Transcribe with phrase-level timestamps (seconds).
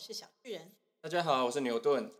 [0.00, 0.72] 是小巨人。
[1.02, 2.10] 大家好，我是牛顿。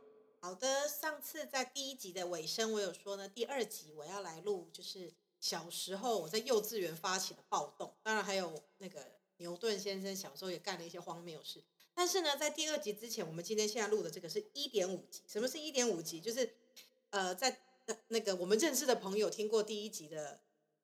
[0.42, 5.10] 好的，上次在第一集的尾声，我有说呢，第二集我要来录，就是
[5.40, 11.62] 小时候我在幼稚园发起的暴动，当然还有那个牛顿先生小时候也干了一些荒谬事。
[11.94, 15.22] 但是呢，在第二集之前，我们今天现在录的这个是一点五集。
[15.26, 16.20] 什么是一点五集？
[16.20, 16.52] 就是
[17.08, 17.60] 呃，在
[18.08, 20.40] 那个我们认识的朋友听过第一集的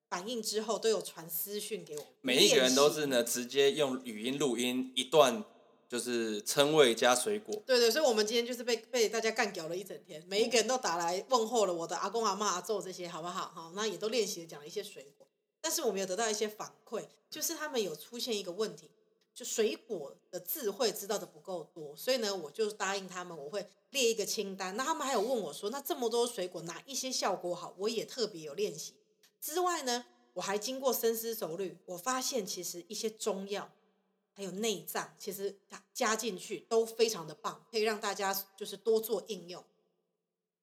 [0.08, 2.06] 反应之后，都有传私讯给我。
[2.22, 5.44] 每一个人都是呢，直接用语音录音一段。
[5.88, 13.52] 就是称谓加水果，对对，所以我们今天就是被被大家干掉了一整天，每一个人都打来问候了我的阿公阿妈阿祖这些，好不好？
[13.54, 15.26] 好，那也都练习了讲了一些水果，
[15.60, 18.90] 但是我们有得到一些反馈，就是他们有出现一个问题，
[19.32, 24.76] 就水果的智慧知道的不够多，所以呢，我就答应他们我会列一个清单。
[24.76, 27.72] 那他们还有问我说，那这么多水果哪一些效果好？
[27.78, 28.94] 我也特别有练习。
[29.40, 33.70] 之外呢，我还经过深思熟虑，我发现其实一些中药。
[34.36, 39.64] 还有内脏，其实加加进去都非常的棒，可以让大家就是多做应用。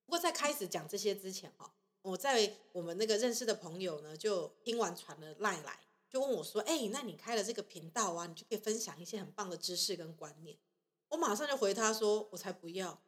[0.06, 10.56] 不过在开始讲这些之前哈，我在我们那个认识的朋友呢，就听完传了赖来，就问我说：“哎，那你开了这个频道啊，你就可以分享一些很棒的知识跟观念。”
[11.10, 13.00] 我马上就回他说：“我才不要！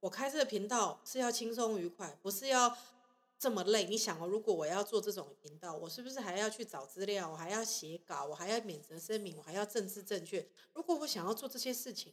[0.00, 2.76] 我开这个频道是要轻松愉快，不是要。”
[3.42, 7.28] 这么累，你想哦，如果我要做这种频道，我是不是还要去找资料？
[7.28, 10.48] 我还要写稿，我还要免责声明，我还要政治正确。
[10.74, 12.12] 如果我想要做这些事情，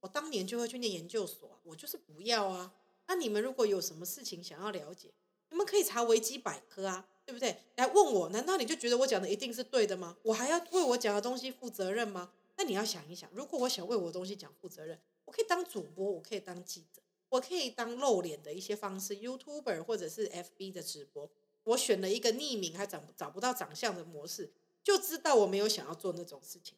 [0.00, 2.72] 我当年就会去念研究所，我就是不要啊。
[3.08, 5.12] 那你们如果有什么事情想要了解，
[5.50, 7.58] 你们可以查维基百科啊，对不对？
[7.76, 10.16] 来问我，难道你就觉得我讲的一定是对的吗？
[10.22, 12.32] 我还要为我讲的东西负责任吗？
[12.56, 17.02] 那你要想一想，如果我想为我的东西讲负责任，我可以当主播，我可以当记者。
[17.30, 21.30] 我可以当露脸的一些方式，YouTuber 或者是 FB 的直播。
[21.64, 26.76] 我选了一个匿名还找找不到长相的模式，就知道我没有想要做那种事情。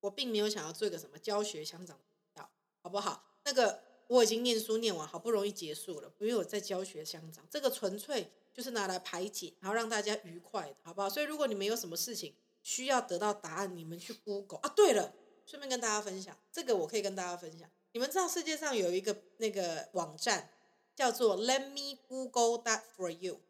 [0.00, 1.98] 我并没有想要做一个什么教学乡长
[2.34, 2.50] 道，
[2.82, 3.24] 好不好？
[3.44, 7.46] 那个我已经念书念完，好不容易结束了，不用再教学乡长。
[7.50, 11.08] 这个纯粹就是拿来排解，然后让大家愉快的，好不好？
[11.10, 14.72] 所以如果你们有什么事情需要得到答案，你们去 Google 啊。
[14.74, 15.12] 对了，
[15.46, 17.68] 顺便跟大家分享，这个我可以跟大家分享。
[17.92, 20.50] 你们知道世界上有一个那个网站
[20.94, 23.40] 叫做 Let me Google that for you，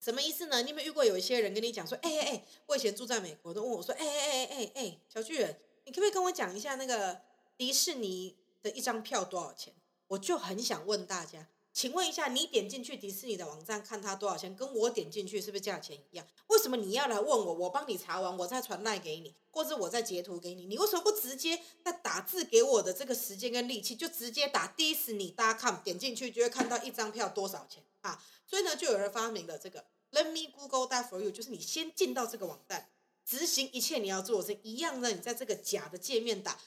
[0.00, 0.62] 什么意思呢？
[0.62, 7.20] 你有没有遇过有一些人跟你讲说，哎哎哎，我以前住在美国，都问我说，哎哎哎哎哎，小巨人，你可不可以跟我讲一下那个
[7.56, 9.74] 迪士尼的一张票多少钱？
[10.08, 11.46] 我就很想问大家。
[11.72, 16.26] 请问一下，你点进去迪士尼的网站看它多少钱，跟我点进去是不是价钱一样？
[16.48, 17.54] 为什么你要来问我？
[17.54, 28.22] 我帮你查完，我再传赖给你，或者我再截图给你，你为什么不直接在打字给我的这个时间跟力气，就直接打 disney.com 点进去就会看到一张票多少钱啊？
[28.46, 32.90] 所以呢，就有人发明了这个 Let me Google that for you，就是你先进到这个网站，
[33.24, 36.58] 执行一切你要做的事一样的，你在这个假的界面打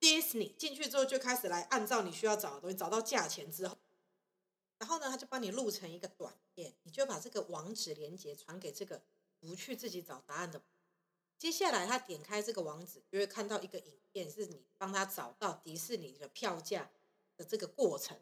[0.00, 3.76] Disney 进去之后，就开始来按照你需要找的东西，找到价钱之后。
[4.78, 9.02] 然后呢，他就帮你录成一个短片，你就把这个网址连接传给这个
[9.40, 10.62] 不去自己找答案的。
[11.36, 16.90] 接下来他点开这个网址，就会看到一个影片，是你帮他找到迪士尼的票价
[17.36, 18.16] 的这个过程。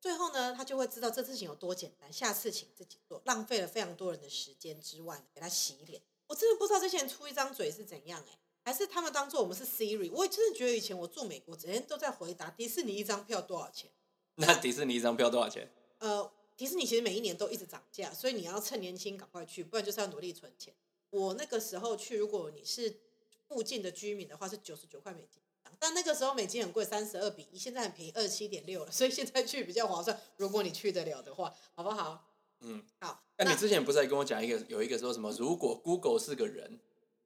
[0.00, 6.00] 最后呢，他就会知道这事情有多简单，下次请自己做，浪费了非常多人的时间之外，给他洗脸。
[6.26, 10.10] 我真的不知道这些人出一张嘴是怎样哎，还是他们当做我们是 Siri？
[10.12, 13.90] 我真的觉得以前我住美国，整天都在回答迪士尼一张票多少钱。
[14.40, 15.68] 那迪士尼一张票多少钱？
[15.98, 20.74] 呃，迪士尼其实每一年都一直涨价，所以你要趁年轻赶快去，不然就是要努力存钱。
[21.10, 23.00] 我那个时候去，如果你是
[23.48, 25.42] 附近的居民的话，是九十九块美金，
[25.78, 30.20] 但那个时候美金很贵，三十二比一，现在很便宜，二十七点六了，所以现在去比较划算。
[30.36, 32.28] 如果你去得了的话，好不好？
[32.60, 33.22] 嗯，好。
[33.36, 35.30] 那你之前不是还跟我讲一个，有一个说什么？
[35.32, 36.80] 如果 Google 是个人。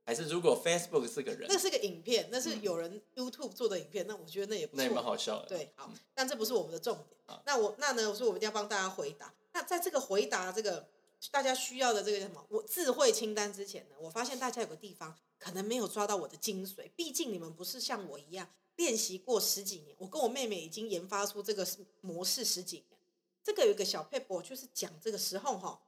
[0.04, 5.46] 还是如果 Facebook 是个人，那是个影片，那是有人 YouTube 做的影片，那我觉得那也不那也蛮好笑的。
[5.46, 7.40] 对，好，但这不是我们的重点。
[7.46, 8.10] 那我那呢？
[8.10, 9.32] 我说我们一定要帮大家回答。
[9.52, 10.88] 那在这个回答这个
[11.30, 16.90] 大家需要的这个什么我智慧清单之前呢，我发现大家有个地方可能没有抓到我的精髓。
[16.96, 21.66] 毕竟你们不是像我一样练习过十几年，我跟我妹妹已经研发出这个
[22.00, 22.98] 模式十几年。
[23.42, 25.80] 这个有一个小 paper 就是讲这个时候哈，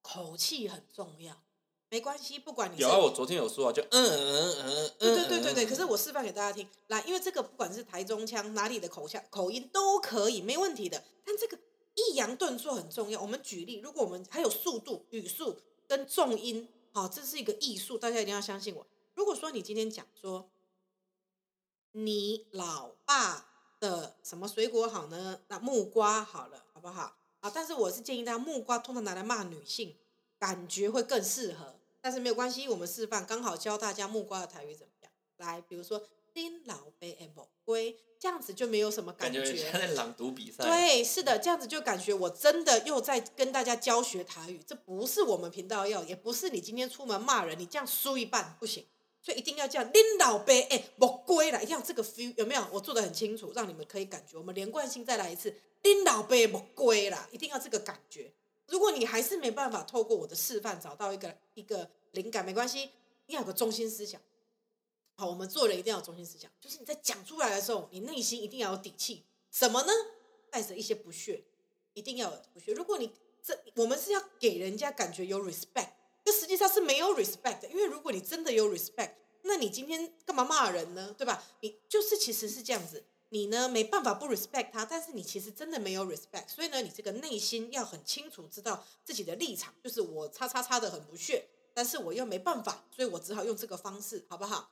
[0.00, 1.42] 口气很重要。
[1.92, 5.66] 没关系，不管你有啊，我昨天有说啊，就嗯嗯嗯嗯，对对对对对。
[5.66, 11.04] 可是我示范给大家听，来，因为这个不管是台中腔哪里的口腔口音都可以，没问题的。
[11.22, 11.58] 但这个
[11.94, 13.20] 抑扬顿挫很重要。
[13.20, 18.86] 我们举例，如果我们还有速度、语速跟重音，好，这是一个艺术，大家一定要相信我。
[19.14, 20.48] 如果说你今天讲说
[21.92, 25.40] 你老爸的什么水果好呢？
[25.48, 27.18] 那木瓜好了，好不好？
[27.40, 29.94] 啊，但是我是建议大家，木瓜通常拿来骂女性，
[30.38, 31.74] 感觉会更适合。
[32.02, 35.12] 但是没有关系，我们示范刚好教大家木瓜的台语怎么样。
[35.36, 36.02] 来，比如说
[36.34, 39.44] 拎老杯哎某龟，这样子就没有什么感觉。
[39.44, 40.64] 觉在朗读比赛。
[40.64, 48.84] 对，是的，这样子就感觉我真的又在跟大家教学台语，这不是我们频道要，也不是你今天出门骂人，你这样输一半不行，
[49.20, 52.66] 所以一定要这样拎老杯哎某龟来，一定要这个 feel 有没有？
[52.72, 54.36] 我做的很清楚，让你们可以感觉。
[54.36, 58.32] 我们连贯性再来一次，拎老杯某龟啦，一定要这个感觉。
[58.72, 62.88] 如果你还是没办法透过我的示范找到一个一个灵感，没关系，
[63.26, 64.18] 你要有个中心思想。
[65.14, 69.24] 好，我们做人一定要有中心思想，就是你在讲出来的时候，你内心一定要有底气。
[69.50, 69.92] 什么呢？
[70.50, 71.44] 带着一些不屑，
[71.92, 72.72] 一定要有不屑。
[72.72, 75.90] 如果你这，我们是要给人家感觉有 respect，
[76.24, 77.68] 这实际上是没有 respect 的。
[77.68, 81.14] 因为如果你真的有 respect，那你今天干嘛骂人呢？
[81.18, 81.44] 对吧？
[81.60, 94.70] 你就是其实是这样子，你呢没办法不 respect 他，但是你其实真的没有 respect，所以呢，你这个内心要很清楚知道自己的立场，就是我叉叉叉的很不屑，但是我又没办法，所以我只好用这个方式，好不好？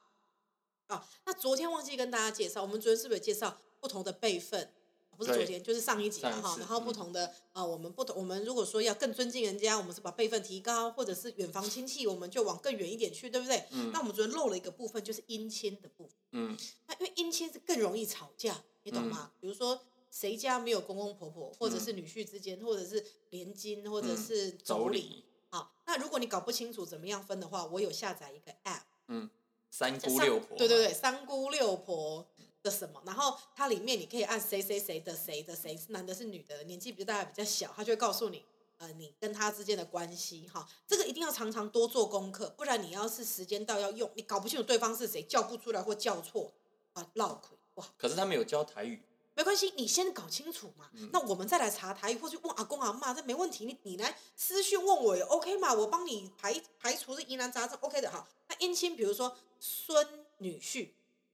[0.89, 4.71] 啊，那昨天忘记跟大家介绍，我们昨天是不是介绍不同的辈分？
[5.20, 6.56] 不是昨天，就是上一集了哈。
[6.58, 13.62] 然后不同的啊，我们不同，我们如果说要更尊敬人家，我们是把辈分提高，或者是远房亲戚，我们就往更远一点去，对不对？
[13.72, 13.90] 嗯。
[13.93, 16.17] 那我们昨天漏了一个部分，就是姻亲的部分。
[16.31, 16.56] 嗯。
[16.87, 19.31] 那因为姻亲是更容易吵架，你懂吗？
[19.38, 19.78] 比如说
[20.11, 25.23] 谁家没有公公婆婆，或者是女婿之间，或者是连襟，或者是妯娌。
[25.50, 28.84] 好，那如果你搞不清楚怎么样分的话，我有下载一个 App。
[29.08, 29.28] 嗯。
[29.73, 32.26] 三姑六婆，对对对，三姑六婆
[32.62, 33.01] 的什么？
[33.05, 38.45] 然后它里面你可以按谁谁谁的谁的谁是男的，是女的，年纪比大比较小，他就会告诉你，
[38.79, 40.69] 呃，你跟他之间的关系哈。
[40.87, 46.53] 这个一定要常常多做功课，不然你要是时间到要用，你搞不清楚对方是谁，叫不出来或叫错
[46.93, 47.87] 啊，闹亏哇。
[47.97, 49.03] 可是他们有教台语，
[49.35, 50.91] 没关系，你先搞清楚嘛。
[51.12, 53.65] 那我们再来查台语，或者问阿公阿妈，这没问题。
[53.65, 58.29] 你你来私讯问我也 OK 嘛，我帮你排排除这疑难杂症 OK 的哈。
[58.49, 59.37] 那姻亲，比如说。
[59.62, 60.89] 孙女婿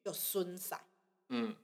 [0.04, 0.76] 叫孙婿，
[1.28, 1.54] 嗯，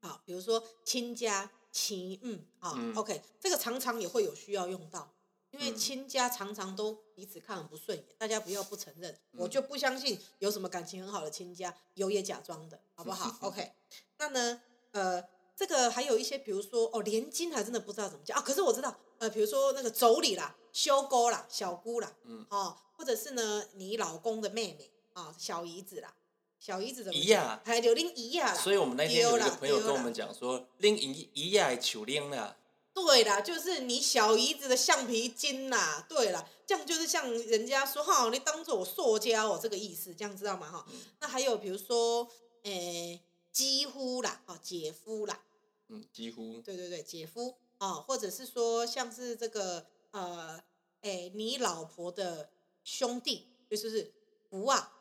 [0.00, 5.14] 好，比如说亲家亲，嗯，啊，OK，这个常常也会有需要用到，
[5.50, 13.72] 因为亲家常常都彼此看很不顺眼，大家不要不承认，我就不相信有什么感情很好的亲家，有也假装的，好不好？OK，
[14.18, 14.60] 那呢，
[14.92, 15.24] 呃，
[15.56, 24.90] 这个还有一些，比如说哦，连金还真的不知道怎么讲啊，可是我知道，呃，比如说那个妯娌啦、修姑啦、小姑啦，嗯，哦，或者是呢，你老公的妹妹。
[25.14, 26.14] 啊，小姨子啦，
[26.58, 27.18] 小姨子怎么？
[27.18, 28.54] 姨呀，还有拎姨呀。
[28.54, 32.56] 所以我们那天有一个朋友跟我们讲说，拎姨姨呀，求拎啦。
[32.92, 36.04] 对啦，就是你小姨子的橡皮筋啦。
[36.08, 40.68] 对啦，这样就是像人家说哈，你当做我塑胶哦，这个意思，这样知道吗？
[40.68, 40.86] 哈，
[41.20, 42.28] 那还有比如说，
[42.64, 43.20] 诶，
[43.52, 45.40] 几乎啦，哦，姐夫啦。
[45.86, 46.60] 嗯，几乎。
[46.60, 50.60] 对对对，姐夫啊，或者是说像是这个呃，
[51.02, 52.50] 诶，你老婆的
[52.82, 54.12] 兄弟，就是
[54.50, 54.94] 不啊。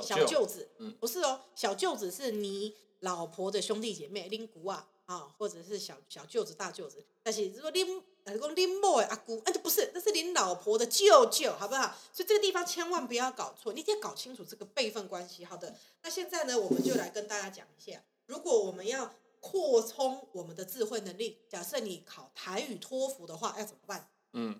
[0.00, 11.94] 小舅子，嗯，不是哦，小舅子是你老婆的兄弟姐妹，拎姑啊，啊，或者是小小舅子、大舅子，但是如果拎，如果拎某阿姑，那就不是，那是您老婆的舅舅，好不好？
[12.12, 15.44] 所以这个地方千万不要搞错，你一定要搞清楚这个辈分关系。
[15.44, 24.08] 好的，那现在呢，我们就来跟大家讲一下，如果我们要扩充我们的智慧能力，假设你考台语托福的话，要怎么办？
[24.32, 24.58] 嗯，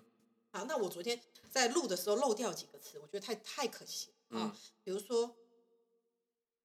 [0.51, 1.19] 好，那我昨天
[1.49, 4.09] 在录的时候漏掉几个词，我觉得太太可惜。
[4.33, 5.35] 啊，比如说，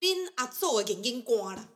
[0.01, 1.69] 恁阿祖的眼睛干了，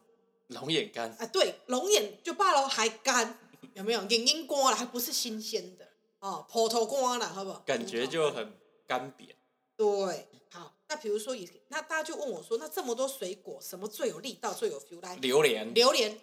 [0.49, 3.39] 龙眼干啊，对，龙眼就罢了，还干，
[3.75, 4.01] 有没有？
[4.05, 5.89] 眼睛干了，还不是新鲜的
[6.21, 7.61] 哦，葡萄干了，好不好？
[7.67, 8.57] 感觉就很
[8.87, 9.35] 干瘪。
[9.77, 15.03] 对，好，那比如说也，那大家就问我说，那这么多水果，什么最有力道，最有 feel？
[15.03, 16.19] 来，榴莲，榴莲，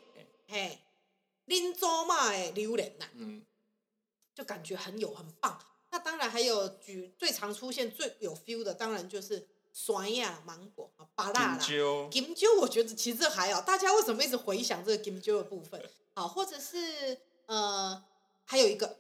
[0.47, 0.79] 嘿，
[1.47, 3.45] 恁祖妈的榴莲呐，嗯，
[4.33, 5.59] 就感觉很有，很棒。
[5.91, 9.47] 那当然还有举最常出现最有 feel 的，当然就是。
[9.71, 11.59] 酸呀，芒果啊，芭辣啦，
[12.11, 13.61] 金蕉，我觉得其实还好。
[13.61, 15.81] 大家为什么一直回想这个金蕉的部分？
[16.15, 18.03] 好，或者是呃，
[18.45, 18.99] 还有一个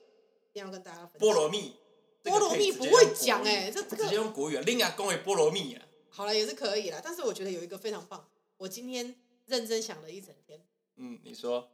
[0.51, 1.29] 一定要跟大家分享。
[1.29, 1.75] 菠萝蜜，
[2.23, 5.85] 菠萝蜜不会讲哎，这这个直接用国语啊，另外讲的菠萝蜜啊。
[6.09, 10.65] 好了，也是可以啦，但是我觉得有一个非常棒，我今天认真想了一整天。
[10.95, 11.69] 嗯，你说。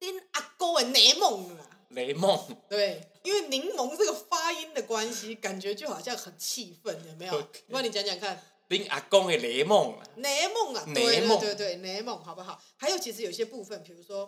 [0.00, 1.77] 恁阿哥的柠檬啊。
[1.88, 7.34] 雷梦，对，因为柠檬这个发音的关系，感觉就好像很气愤，有没有？
[7.36, 8.42] 我帮你讲讲看。
[8.68, 12.60] 恁阿公的雷梦啊，雷梦啊，对对对对，雷梦好不好？
[12.76, 14.26] 还有其实有些部分，比如说，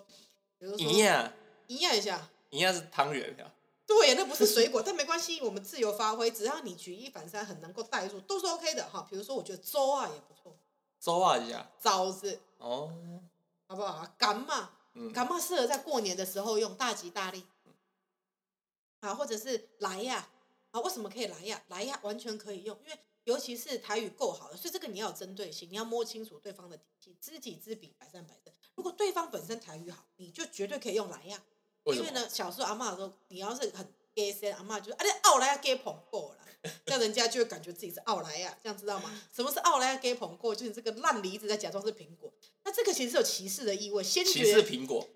[0.59, 1.33] 比如说，营养。
[1.67, 3.53] 营养一下，营养是汤圆呀。
[3.87, 9.07] 对，那不是水果，但没关系，我们自由发挥，只要你举一反三，很能够带入，都是 OK 的哈。
[9.11, 10.57] 比如说，我觉得粥啊也不错，
[10.99, 12.91] 粥啊一下，枣子哦，
[13.69, 14.07] 好不好？
[14.17, 14.71] 干嘛？
[14.95, 17.45] 嗯，干嘛适合在过年的时候用，大吉大利。
[19.01, 20.29] 啊，或者是来呀，
[20.73, 21.63] 啊，为什么可以来呀？
[21.69, 28.53] 来呀，完全可以用，因为尤其是台语够好了，所以这个你要有针对性，你要摸清楚对方的底细，知己知彼，百战百胜。
[28.75, 31.43] 如果对方本身台语好，你就绝对可以用来呀。
[31.85, 31.97] 为？
[31.97, 39.19] 因为呢，小时候阿嬷说，你要是很 gay 声，阿嬷就说，啊，你奥莱亚 gay 捧过了，这样人家就会感觉自己是奥莱亚，这样知道吗？
[39.33, 40.55] 什么是奥莱亚 gay 捧过？
[40.55, 42.31] 就是这个烂梨子在假装是苹果，
[42.75, 45.09] 这个其实是有歧视的意味，先歧视苹果，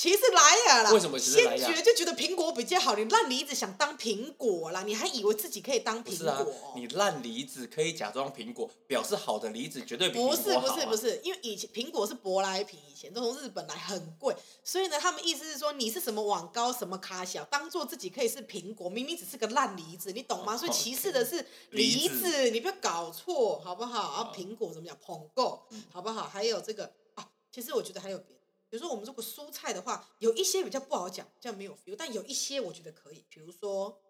[0.00, 0.92] 歧视莱雅啦。
[0.92, 6.72] 为什么歧视莱雅先觉就觉得苹果比较好，你烂梨子想当苹果啦，你还以为自己可以当苹果？？
[6.74, 10.58] 你烂梨子可以假装苹果，表示好的梨子绝对比不是。
[10.58, 20.54] 不是不是，因为以前苹果是舶来品，以前都从日本来，很贵，所以呢，他们意思是说你是什么网高什么卡小，当做自己可以是苹果，明明只是个烂梨子，你懂吗？
[20.54, 24.00] 哦所以歧视的是梨梨子子，你不要搞错，好不好？
[24.00, 24.96] 啊好，苹果怎么讲？
[25.04, 26.26] 捧够嗯，好不好？
[26.26, 28.39] 还有这个啊，其实我觉得还有别的，
[28.70, 34.00] 比如说我们如果蔬菜的话，有一些比较不好讲，这样没有 feel，但有一些我觉得可以，比如说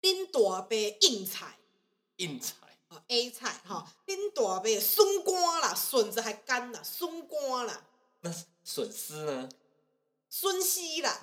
[0.00, 1.58] 冰大杯硬菜。
[2.18, 2.54] 硬菜
[2.86, 7.84] 啊 A 菜哈，冰大杯笋瓜啦，笋子还干啦，笋瓜啦，
[8.20, 8.32] 那
[8.62, 9.48] 笋丝呢？
[10.30, 11.20] 笋丝啦。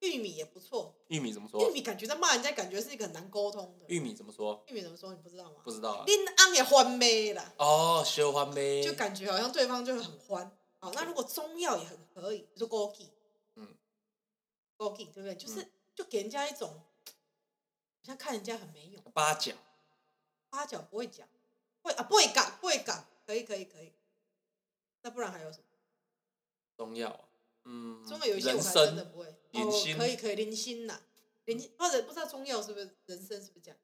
[0.00, 0.94] 玉米也不错。
[1.08, 1.72] 玉米怎么说玉？
[1.72, 3.86] 米感觉在骂人家，感觉是一个很难沟通的。
[3.88, 4.64] 玉米怎么说？
[4.68, 5.12] 玉米怎么说？
[5.12, 5.60] 你不知道吗？
[5.64, 6.04] 不知道啊。
[6.06, 8.82] 恁昂也欢妹啦，哦，修欢呗。
[8.82, 10.56] 就感觉好像对方就是很欢。
[10.78, 13.08] 好，那如果中药也很可以，比如说枸杞，
[13.56, 13.76] 嗯，
[14.76, 15.34] 枸杞对不对？
[15.34, 19.02] 就是就给人家一种，好像看人家很没用。
[19.12, 19.52] 八角。
[20.50, 21.28] 八角不会讲，
[21.82, 23.92] 会啊不会讲，不会讲，可以可以可以。
[25.02, 25.64] 那不然还有什么？
[26.76, 27.27] 中药啊，
[27.70, 29.26] 嗯，中药有一些我还真的，不会。
[29.26, 31.00] 哦，可以可以，零星呐，
[31.44, 33.78] 零星或者不知道中药是不是人参是不是这样？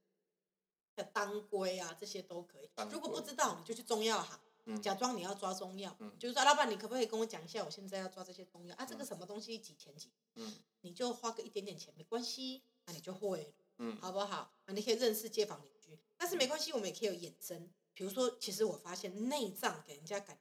[0.96, 2.70] 像当归啊，这些都可以。
[2.90, 8.86] 如果不知道，你就去中药行，嗯，假装你要抓中药，嗯就是说，啊老板，你可不可以跟我讲一下，我现在要抓这些中药啊？
[8.86, 10.10] 这个什么东西几钱几？
[10.36, 13.52] 嗯你就花个一点点钱没关系，那你就会了。
[13.78, 14.52] 嗯，好不好？
[14.66, 17.68] 啊，你可以认识街坊邻居，但是没关系，我们也可以有衍生。
[17.92, 20.38] 比如说，其实我发现内脏给人家感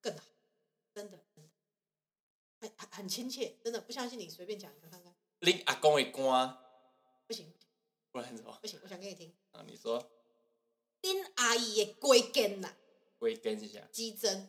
[0.00, 0.24] 更好，
[0.94, 1.18] 真的，
[2.90, 6.58] 很亲切，真的不相信你随便讲一个看看，你阿公的歌，
[7.26, 7.52] 不行
[8.12, 8.58] 不然什么？
[8.60, 10.10] 不行，我想给你听，啊，你说
[11.02, 12.74] 恁阿姨的龟根呐，
[13.18, 14.46] 归根是啥，鸡胗，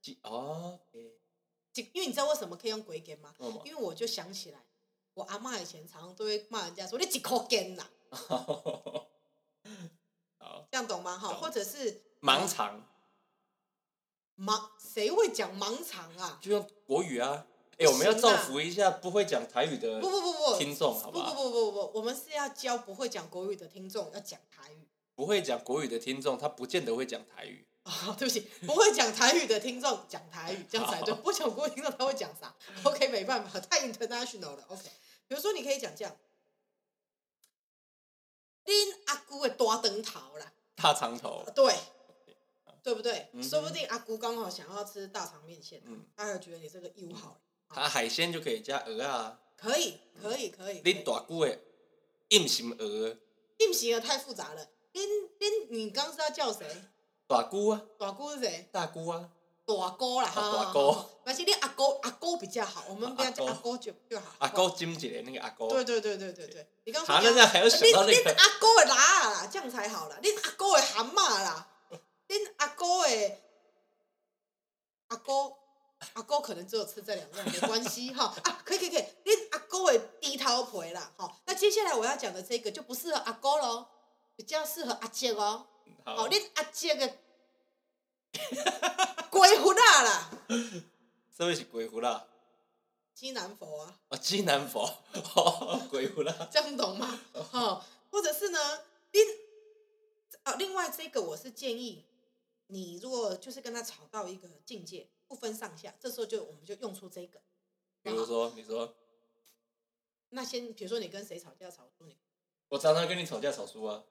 [0.00, 3.34] 鸡哦，因为你知道为什么可以用龟根吗？
[3.64, 4.64] 因为我就想起来，
[5.14, 7.90] 我阿妈以前常常都会骂人家说你几口根呐，
[10.38, 11.18] 好，这样懂吗？
[11.18, 12.86] 哈，或者是盲肠
[14.38, 16.38] 盲，谁会讲盲肠啊？
[16.40, 17.46] 就用国语啊。
[17.78, 21.34] 哎，我们要造福一下不会讲台语的不不不不，听众，好不不不？
[21.34, 24.88] 不不不，我们是要教不会讲国语的听众要讲台语。
[25.14, 27.66] 不会讲国语的听众，他不见得会讲台语。
[27.84, 31.14] 哦，对不起，不会讲台语的听众讲台语，这样才对。
[31.14, 34.64] 不讲国语听众他会讲啥？OK，没办法，太 international 了。
[34.68, 34.82] OK，
[35.28, 36.16] 比如说你可以讲这样，
[38.64, 38.72] 恁
[39.06, 41.74] 阿姑的大灯头啦，大肠头，对，
[42.82, 43.28] 对不对？
[43.32, 49.40] 嗯说不定阿姑刚好想要吃大肠面线，嗯，他会觉得你这个义务好了，他海鲜就可以加鹅啊。
[49.56, 50.82] 可以，可以，可以。
[50.82, 51.58] 恁大姑的
[52.28, 53.16] 硬心鹅，
[53.56, 54.68] 定型鹅太复杂了。
[54.92, 55.00] 恁
[55.38, 56.66] 恁，你刚刚是要叫谁？
[57.26, 58.68] 大姑啊，大姑是谁？
[58.70, 59.30] 大姑啊，
[59.66, 64.26] 大姑啦，哦哈大哥，而且你阿哥阿哥比较好，我们不要叫阿哥阿哥就就好。
[64.38, 70.18] 阿哥金姐那个阿哥，对对对对对对，你刚说你要那还要想到那恁恁阿哥的拉啦，这样才好啦。
[70.22, 71.68] 恁阿哥的蛤蟆啦，
[72.28, 73.38] 恁阿哥的
[75.08, 75.32] 阿哥
[76.14, 83.86] 阿哥可能只有吃这两样，没关系哈啊，可以可以可以，恁阿哥的低头皮啦，好，那接下来我要讲的这个就不适合阿哥喽，
[84.36, 85.66] 比较适合阿姐哦。
[86.04, 87.18] 好哦，，恁阿姐的
[89.30, 90.30] 鬼魂啊啦，
[91.36, 92.26] 什么是鬼狐啦？
[93.14, 94.82] 鸡南佛啊，哦，济南佛，
[95.34, 97.18] 哦，鬼狐啦，这样懂吗？
[97.32, 99.24] 哦，或者是呢，另
[100.42, 102.04] 啊，另外这个我是建议
[102.66, 107.40] 你，如果就是跟他吵到一个境界，不分上下，这时候就我们就用出这个。
[108.02, 108.94] 比如说，你说
[110.30, 112.16] 那先比如说你跟谁吵架吵输你，
[112.68, 114.04] 我常常跟你吵架吵输啊，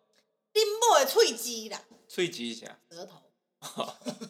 [0.54, 3.22] 恁某的脆鸡啦，脆鸡一下，舌头，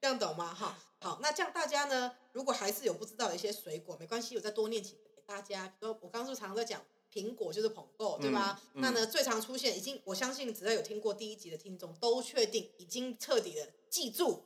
[0.00, 0.52] 这样懂吗？
[0.54, 5.66] 哈，好，那这样大家呢，如果还是有不知道的一些水果，没关系，我再多念几个给大家。
[5.68, 8.60] 比如说我刚刚是常常在讲苹果就是捧购，对吧？
[8.74, 14.44] 嗯嗯那呢，最常出现，已经我相信只要有听过第一集的听众都确定，已经彻底的记住，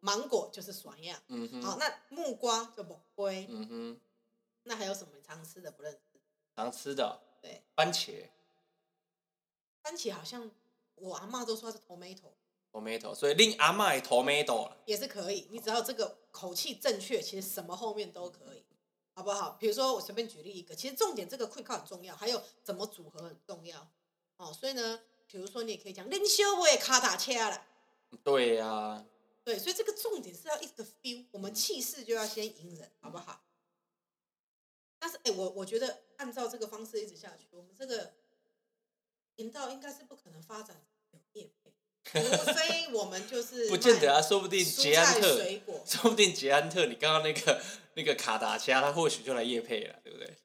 [0.00, 1.22] 芒果就是酸呀。
[1.28, 1.62] 嗯哼。
[1.62, 4.00] 好，那木瓜就木龟，嗯哼，
[4.64, 6.20] 那还有什么你常吃的不认识？
[6.56, 8.28] 常吃的对，番茄。
[9.82, 10.50] 番茄好像
[10.96, 18.62] 我阿妈都说它是 tomato，tomato，所以令阿妈也 tomato 了，也是可以，你只要这个口气正确，其实什么后面都可以，
[19.14, 19.52] 好不好？
[19.58, 23.88] 比如说我随便举例一个，其实重点这个 quick 很重要，还有怎么组合很重要。
[24.36, 24.52] 哦。
[24.52, 27.64] 所以呢，比如说你也可以讲恁小妹卡打车了，
[28.22, 29.02] 对呀、
[29.50, 33.42] 对，所以这个重点是要一直 feel，我们气势就要先赢人，好不好？
[35.00, 38.12] 但是哎、我我觉得按照这个方式一直下去，我们这个
[39.34, 40.76] 频道应该是不可能发展
[41.10, 41.72] 有业配，
[42.12, 47.60] 除非我们就是 不见得啊，卖说不定捷安特，水果，说不定捷安特，你刚刚那个
[47.94, 50.36] 那个卡达加，他或许就来夜配了，对不对？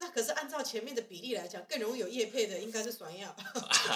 [0.00, 3.34] 那可是按照前面的比例来讲，更容易有业配的应该是酸药。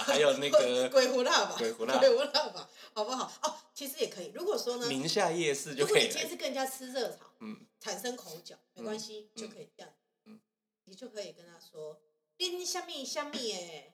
[0.07, 3.33] 还有那个 鬼胡辣吧，鬼胡辣鬼胡辣吧，好不好？
[3.43, 4.31] 哦，其实也可以。
[4.35, 9.93] 如果说呢，宁夏夜市就可以如果你今天是跟人家吃热炒，嗯，产生口角，没关系，嗯就可以这样，
[10.25, 10.41] 嗯
[10.85, 12.01] 你就可以跟他说，
[12.39, 13.93] 恁虾米虾米诶，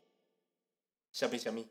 [1.12, 1.68] 虾米虾米，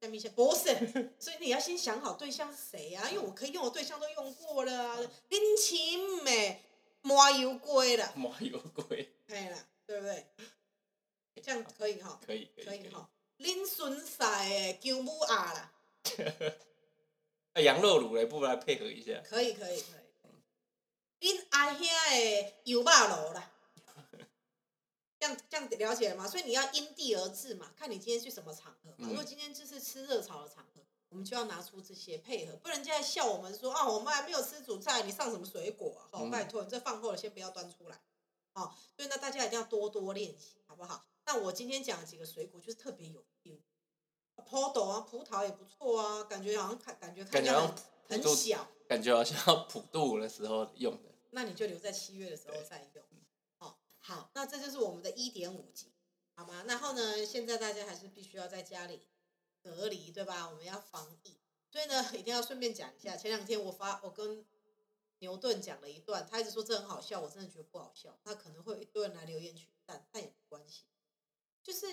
[0.00, 6.62] 虾米虾不是，所以你要先想好对象是谁呀、因为我可以用的对象都用过了啊，恁亲诶，
[7.02, 10.26] 麻油龟啦，麻油龟，嘿啦，对不对？
[11.42, 12.78] 这样可以哈，可以可以可以。
[12.78, 13.10] 可以哈。
[13.38, 15.72] 恁孙婿诶，姜母鸭啦。
[17.56, 19.22] 那羊肉卤嘞，不来配合一下？
[19.24, 21.32] 可以可以可以。
[21.32, 23.50] 恁阿兄的油霸卤啦，
[25.18, 26.28] 这样这样了解了吗？
[26.28, 28.96] 所以你要因地而制嘛，看你今天去什么场合嘛。
[28.98, 36.12] 嗯如果今天就是吃热炒的场合，我们就要拿出这些配合，不然人家在笑我们说啊，我们还没有吃主菜，你上什么水果啊？
[36.12, 37.98] 哦，嗯拜托，你这饭后了先不要端出来。
[38.52, 41.06] 哦，所以呢，大家一定要多多练习，好不好？
[41.24, 43.56] 那我今天讲的几个水果就是特别有 feel，
[44.48, 47.74] 葡萄啊，葡萄也不错啊，感觉好像看感觉看起来很
[48.08, 48.68] 很小。
[48.88, 51.10] 感觉好像要普渡的时候用的。
[51.30, 53.04] 那你就留在七月的时候再用。
[53.58, 55.92] 哦，好，那这就是我们的一点五级，
[56.36, 56.64] 好吗？
[56.68, 59.02] 然后呢，现在大家还是必须要在家里
[59.62, 60.48] 隔离，对吧？
[60.48, 61.36] 我们要防疫，
[61.68, 63.14] 所以呢，一定要顺便讲一下。
[63.18, 64.46] 前两天我发，我跟
[65.18, 68.16] 牛顿讲了一段，他一直说这很好笑，我真的觉得不好笑。
[68.22, 70.84] 那可能会有一堆人来留言取赞，但也没关系。
[71.62, 71.86] 就是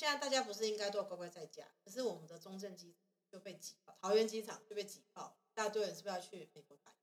[0.00, 2.96] 现在大家不是应该都要乖乖在家，可是我们的中正机
[3.30, 6.94] 就被挤爆，桃园机场就被挤爆，一大堆人是不是要去美国打？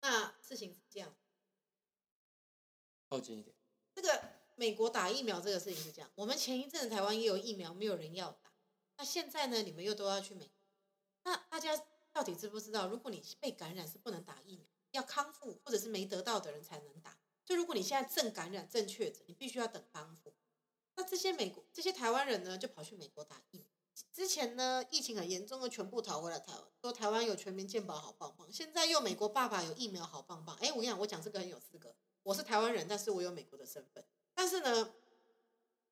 [0.00, 1.14] 那事情是这样，
[3.10, 3.54] 靠近一点。
[3.94, 4.22] 这个
[4.54, 8.50] 美国打疫苗这个事情是这样，我们前一阵子台湾也有疫苗，没有人要打。
[8.96, 10.56] 那现在呢，你们又都要去美国，
[11.24, 12.88] 那大家到底知不知道？
[12.88, 17.18] 如果你被感染是不能打疫苗，要康复或者是没得到的人才能打。
[17.44, 20.34] 就如果你现在正感染、正确诊，你必须要等康复。
[20.96, 23.66] 那这些美国、这些台湾人呢，就跑去美国打疫苗。
[24.12, 28.46] 之前呢，疫情很严重的全部逃回来台湾，说台湾有全民健保好棒棒。
[28.52, 30.56] 现在又美国爸爸有疫苗好棒棒。
[30.56, 31.94] 哎，我跟你讲，我讲这个很有资格。
[32.22, 34.04] 我是台湾人，但是我有美国的身份。
[34.34, 34.92] 但是呢，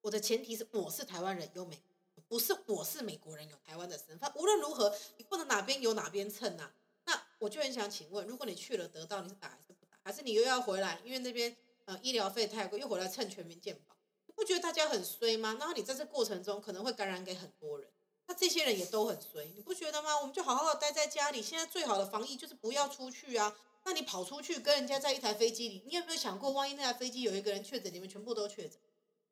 [0.00, 1.80] 我的前提是我是台湾人，有美，
[2.26, 4.32] 不是我是美国人，有台湾的身份。
[4.34, 6.74] 无论如何，你不能哪边有哪边蹭啊。
[7.04, 9.98] 那我就很想请问，如果你去了得到，你是打还是不打？
[10.02, 11.00] 还是你又要回来？
[11.04, 13.94] 因为那边呃医疗费太贵，又回来蹭全民健保，
[14.34, 15.56] 不觉得大家很衰吗？
[15.58, 17.88] 然后你在这过程中可能会感染给很多人。
[18.26, 20.18] 那这些人也都很衰，你不觉得吗？
[20.18, 21.42] 我们就好好的待在家里。
[21.42, 23.56] 现在最好的防疫就是不要出去啊。
[23.84, 28.78] 那你跑出去跟人家在一台飞机里，你有没有想过，万一那台飞机有一个人确诊，你们全部都确诊，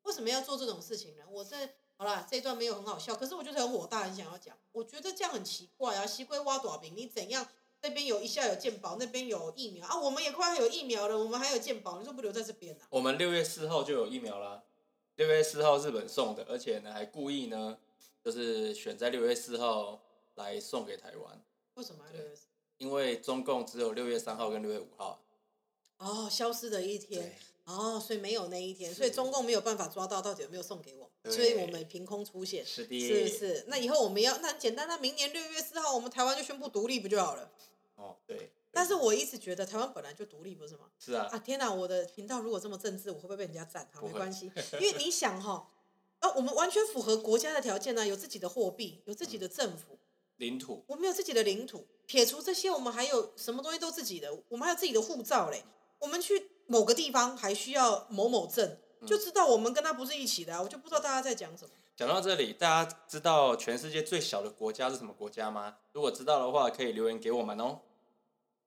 [0.03, 1.23] 为什么要做这种事情呢？
[1.29, 1.55] 我这
[1.95, 4.57] 好啦，这一段没有很好笑，可是我就是很火大，很想要讲。
[4.71, 7.47] 我觉得这样很奇怪啊，西归挖短饼，你怎样？
[7.83, 12.85] 那边有一下有健保，那边有疫苗啊，我们也快要有疫苗了，我们还有健保，你说不留在这边啊？
[12.89, 14.63] 我们六月四号就有疫苗了，
[15.21, 17.77] 六月四号日本送的，而且呢还故意呢，
[18.25, 20.01] 就是选在六月四号
[20.33, 21.39] 来送给台湾，
[21.75, 22.47] 为什么要六月四？
[22.79, 25.21] 因为中共只有六月三号跟六月五号。
[25.99, 33.65] 哦，消失的一天，哦，所以没有那一天，所以中共没有办法抓到到底有没有送给我所以我们凭空出现，是的，是不是？
[33.67, 37.51] 那以后我们要那很简单，那明年六月四号我们台湾就宣布独立不就好了？
[37.97, 38.49] 哦，对。
[38.71, 40.85] 但是我一直觉得台湾本来就独立，不是吗？
[40.97, 41.71] 是啊，啊天哪！
[41.71, 43.89] 我的频道如果这么政治，我会不会被人家赞？
[43.93, 45.67] 好，没关系，因为你想哈，
[46.19, 49.99] 啊，我们完全符合国家的条件呢、有自己的货币，有自己的政府，
[50.37, 51.85] 领土我们有自己的领土。
[52.07, 55.63] 撇除这些，我们还有什么东西都自己的，我们还有自己的护照嘞。
[55.99, 60.61] 我们去某个地方还需要某某证，就知道我们跟他不是一起的、啊。
[60.61, 61.71] 我就不知道大家在讲什么。
[61.95, 65.77] 讲到这里，大家知道全世界最小的国家是什么国家吗？
[65.93, 67.79] 如果知道的话，可以留言给我们哦。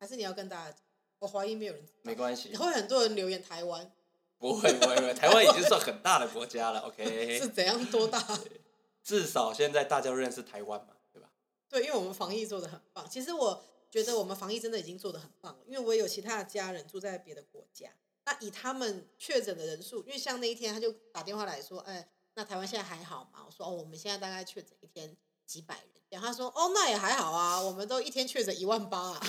[0.05, 0.81] 还是你要跟大家讲？
[1.19, 3.91] 我怀疑没有人没关系，会很多人留言台湾
[4.37, 7.49] 不会不会不会，台湾已经算很大的国家了，OK 是。
[7.49, 8.23] 怎样多大？
[9.03, 11.31] 至少现在大家都认识台湾嘛，对吧？
[11.71, 13.09] 对，因为我们防疫做的很棒。
[13.09, 17.89] 其实我觉得我们防疫真的已经做的很棒了，因为我也有其他的家人住在别的国家。
[18.27, 23.43] 那以他们确诊的人数，因为像那一天他就打电话来说，哎，那台湾现在还好吗？
[23.47, 25.85] 我说哦，我们现在大概确诊一天几百人。
[26.11, 29.21] 然后他说：“哦，那也还好啊，我们都一天确诊一万八啊。”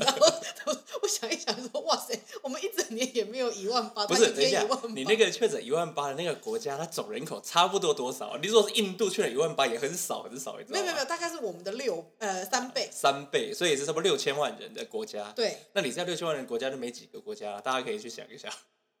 [0.00, 8.38] 然后我 我想一想说：“哇塞，我们一整年也没有一万八，不是，一等一下天一万八。”，你那个确诊一万八的那个国家，它总人口差不多多少？
[8.38, 10.78] 你如果是印度确诊一万八，也很少很少，你知道吗？
[10.78, 12.88] 没有没有没有，大概是我们的六呃三倍。
[12.90, 15.30] 三倍，所以也是差不多六千万人的国家。
[15.36, 18.50] 对，那你知道六千万人国家就没几个国家了，大家可以去想一想。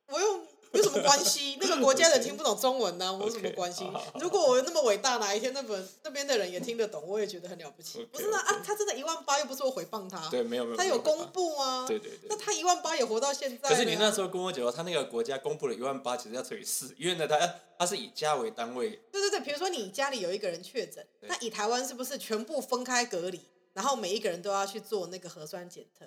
[0.08, 0.42] 我又
[0.74, 1.56] 有什么关系？
[1.60, 3.88] 那个国家的听不懂中文呢、 我有什么关系
[4.20, 8.04] 如果我那么伟大，哪一天那本那边的人也听得懂，我也觉得很了不起。
[8.12, 11.86] 不是呢 OK 啊，他真的一万八，又不是我诽谤他，对，没有没有，他有公布啊。
[11.86, 13.68] 对对对那他一万八也活到现在。
[13.68, 23.40] 可是你那时候跟我讲，他那个国家公布了一万八，其实要乘以四，因为呢，他他是以家为单位，对对对，比如说你家里有一个人确诊，那以台湾是不是全部分开隔离，
[23.72, 26.04] 然后每一个人都要去做那个核酸检测？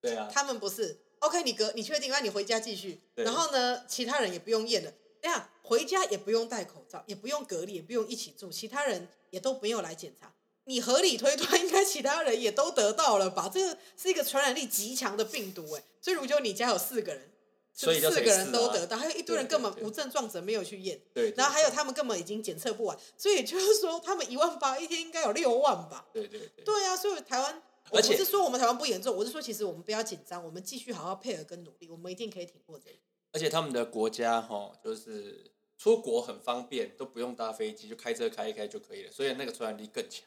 [0.00, 10.32] 对啊，他们不是，OK，你隔你确定，那你回家继续，然后呢，其他人也不用验了，这样回家也不用戴口罩，也不用隔离，也不用一起住，其他人也都不用来检查。
[10.64, 13.48] 你合理推断，应该其他人也都得到了吧？
[13.52, 17.30] 这个是一个传染力极强的病毒，哎，所以如果你家有四个人，
[17.72, 26.06] 所以四个人都得到，还有一堆人根本无症状者没有去验，对，然后还有他们根本已经检测不完，所以就是说他们一万八一天应该有六万吧？
[26.12, 32.96] 对对对，对啊，所以台湾，我而且不是说我们台湾不严重，我是说其实我们不要紧张，我们继续好好配合跟努力，我们一定可以挺过这个。
[33.32, 40.24] 而且他们的国家哈，就是出国很方便，都不用搭飞机，就开车开一开就可以了，所以那个传染力更强，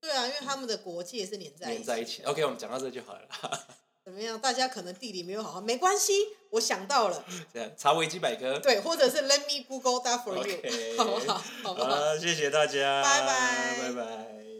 [0.00, 1.68] 对啊，因为他们的国界是连在。
[1.68, 2.22] 连在一起。
[2.24, 3.66] OK，我们讲到这就好了啦。
[4.06, 4.38] 怎么样？
[4.38, 6.12] 大家可能地理没有好好，没关系，
[6.50, 8.56] 我想到了， 这样查维基百科。
[8.60, 11.42] 对，或者是 Let me Google that for you，OK 好不好？
[11.64, 11.90] 好不好？
[11.90, 14.55] 好，谢谢大家，拜拜拜拜。